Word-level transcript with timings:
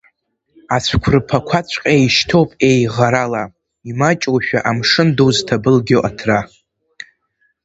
Ацәқәырԥақәаҵәҟьа 0.75 1.91
еишьҭоуп 1.99 2.49
еиӷарала, 2.69 3.43
имаҷушәа 3.89 4.59
амшын 4.69 5.09
ду 5.15 5.29
зҭабылгьо 5.35 5.99
аҭра. 6.09 6.39